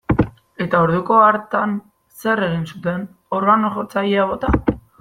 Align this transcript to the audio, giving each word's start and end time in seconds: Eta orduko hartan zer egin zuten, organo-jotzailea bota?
Eta 0.63 0.79
orduko 0.85 1.19
hartan 1.25 1.75
zer 2.23 2.41
egin 2.47 2.65
zuten, 2.71 3.05
organo-jotzailea 3.41 4.29
bota? 4.35 4.55